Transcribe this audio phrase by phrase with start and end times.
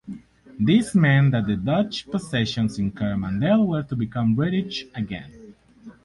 [0.59, 5.53] This meant that the Dutch possessions in Coromandel were to become British again.